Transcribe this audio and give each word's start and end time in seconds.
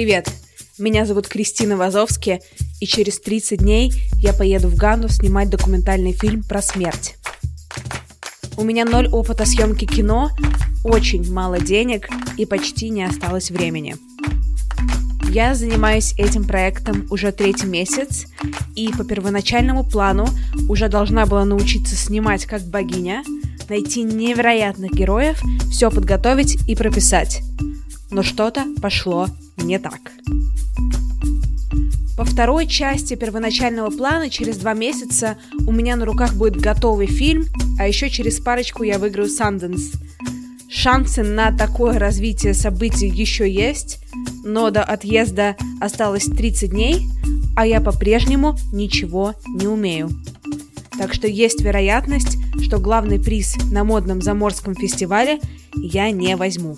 Привет! 0.00 0.30
Меня 0.78 1.04
зовут 1.04 1.28
Кристина 1.28 1.76
Вазовски, 1.76 2.40
и 2.80 2.86
через 2.86 3.20
30 3.20 3.58
дней 3.60 3.92
я 4.14 4.32
поеду 4.32 4.68
в 4.68 4.74
Ганну 4.74 5.10
снимать 5.10 5.50
документальный 5.50 6.12
фильм 6.12 6.42
про 6.42 6.62
смерть. 6.62 7.16
У 8.56 8.64
меня 8.64 8.86
ноль 8.86 9.08
опыта 9.08 9.44
съемки 9.44 9.84
кино, 9.84 10.30
очень 10.84 11.30
мало 11.30 11.60
денег 11.60 12.08
и 12.38 12.46
почти 12.46 12.88
не 12.88 13.04
осталось 13.04 13.50
времени. 13.50 13.96
Я 15.28 15.54
занимаюсь 15.54 16.14
этим 16.16 16.44
проектом 16.44 17.06
уже 17.10 17.30
третий 17.30 17.66
месяц, 17.66 18.24
и 18.74 18.88
по 18.92 19.04
первоначальному 19.04 19.84
плану 19.84 20.26
уже 20.66 20.88
должна 20.88 21.26
была 21.26 21.44
научиться 21.44 21.94
снимать 21.94 22.46
как 22.46 22.62
богиня, 22.62 23.22
найти 23.68 24.02
невероятных 24.02 24.92
героев, 24.92 25.42
все 25.70 25.90
подготовить 25.90 26.56
и 26.66 26.74
прописать. 26.74 27.42
Но 28.10 28.22
что-то 28.22 28.64
пошло 28.80 29.28
не 29.56 29.78
так. 29.78 30.00
По 32.16 32.24
второй 32.24 32.66
части 32.66 33.14
первоначального 33.14 33.90
плана 33.90 34.28
через 34.28 34.58
два 34.58 34.74
месяца 34.74 35.38
у 35.66 35.72
меня 35.72 35.96
на 35.96 36.04
руках 36.04 36.34
будет 36.34 36.56
готовый 36.56 37.06
фильм, 37.06 37.46
а 37.78 37.88
еще 37.88 38.10
через 38.10 38.40
парочку 38.40 38.82
я 38.82 38.98
выиграю 38.98 39.28
Санденс. 39.30 39.92
Шансы 40.68 41.22
на 41.22 41.50
такое 41.56 41.98
развитие 41.98 42.52
событий 42.52 43.08
еще 43.08 43.50
есть, 43.50 44.00
но 44.44 44.70
до 44.70 44.82
отъезда 44.82 45.56
осталось 45.80 46.26
30 46.26 46.70
дней, 46.70 47.08
а 47.56 47.66
я 47.66 47.80
по-прежнему 47.80 48.56
ничего 48.72 49.34
не 49.48 49.66
умею. 49.66 50.10
Так 50.98 51.14
что 51.14 51.26
есть 51.26 51.62
вероятность, 51.62 52.36
что 52.62 52.78
главный 52.78 53.18
приз 53.18 53.56
на 53.70 53.82
модном 53.82 54.20
заморском 54.20 54.74
фестивале 54.74 55.40
я 55.74 56.10
не 56.10 56.36
возьму. 56.36 56.76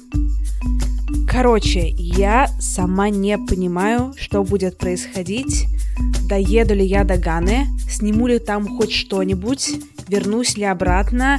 Короче, 1.33 1.89
я 1.97 2.47
сама 2.61 3.09
не 3.09 3.39
понимаю, 3.39 4.13
что 4.19 4.45
будет 4.45 4.77
происходить. 4.77 5.65
Доеду 6.29 6.75
ли 6.75 6.85
я 6.85 7.05
до 7.05 7.17
Ганы, 7.17 7.69
сниму 7.91 8.27
ли 8.27 8.39
там 8.39 8.69
хоть 8.69 8.93
что-нибудь, 8.93 9.71
вернусь 10.09 10.59
ли 10.59 10.65
обратно. 10.65 11.39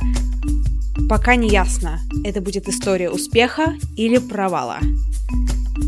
Пока 1.08 1.36
не 1.36 1.48
ясно, 1.48 2.00
это 2.26 2.42
будет 2.42 2.68
история 2.68 3.12
успеха 3.12 3.76
или 3.96 4.18
провала. 4.18 4.80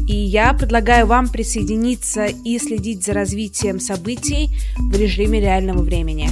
И 0.07 0.15
я 0.15 0.53
предлагаю 0.53 1.07
вам 1.07 1.27
присоединиться 1.27 2.25
и 2.25 2.59
следить 2.59 3.03
за 3.03 3.13
развитием 3.13 3.79
событий 3.79 4.49
в 4.77 4.95
режиме 4.95 5.41
реального 5.41 5.81
времени. 5.81 6.29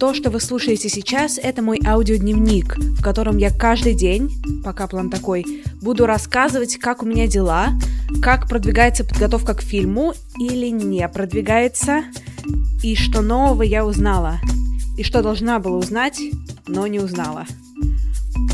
То, 0.00 0.14
что 0.14 0.30
вы 0.30 0.40
слушаете 0.40 0.88
сейчас, 0.88 1.36
это 1.36 1.60
мой 1.60 1.78
аудиодневник, 1.86 2.74
в 2.78 3.02
котором 3.02 3.36
я 3.36 3.50
каждый 3.50 3.92
день, 3.92 4.30
пока 4.64 4.86
план 4.86 5.10
такой, 5.10 5.44
буду 5.82 6.06
рассказывать, 6.06 6.78
как 6.78 7.02
у 7.02 7.06
меня 7.06 7.26
дела, 7.26 7.68
как 8.22 8.48
продвигается 8.48 9.04
подготовка 9.04 9.52
к 9.52 9.60
фильму 9.60 10.14
или 10.38 10.68
не 10.68 11.06
продвигается, 11.06 12.04
и 12.82 12.96
что 12.96 13.20
нового 13.20 13.62
я 13.62 13.84
узнала, 13.84 14.40
и 14.96 15.02
что 15.02 15.22
должна 15.22 15.58
была 15.58 15.76
узнать, 15.76 16.18
но 16.66 16.86
не 16.86 16.98
узнала. 16.98 17.44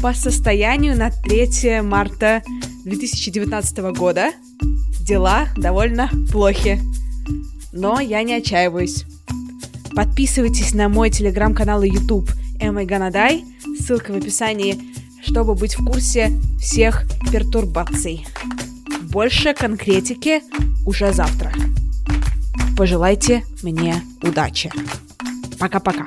По 0.02 0.14
состоянию 0.14 0.98
на 0.98 1.12
3 1.12 1.80
марта 1.82 2.42
2019 2.84 3.78
года 3.96 4.32
дела 5.00 5.46
довольно 5.56 6.10
плохи. 6.32 6.80
Но 7.72 8.00
я 8.00 8.24
не 8.24 8.34
отчаиваюсь. 8.34 9.04
Подписывайтесь 9.96 10.74
на 10.74 10.90
мой 10.90 11.08
телеграм-канал 11.08 11.82
и 11.82 11.88
YouTube 11.88 12.30
Эмма 12.60 12.84
Ганадай, 12.84 13.46
ссылка 13.80 14.12
в 14.12 14.16
описании, 14.16 14.78
чтобы 15.26 15.54
быть 15.54 15.78
в 15.78 15.84
курсе 15.86 16.32
всех 16.60 17.04
пертурбаций. 17.32 18.26
Больше 19.10 19.54
конкретики 19.54 20.42
уже 20.84 21.14
завтра. 21.14 21.50
Пожелайте 22.76 23.42
мне 23.62 24.02
удачи. 24.22 24.70
Пока-пока. 25.58 26.06